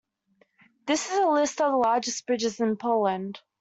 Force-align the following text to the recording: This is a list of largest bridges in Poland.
This 0.87 1.11
is 1.11 1.19
a 1.19 1.27
list 1.29 1.61
of 1.61 1.79
largest 1.79 2.25
bridges 2.25 2.59
in 2.59 2.75
Poland. 2.75 3.39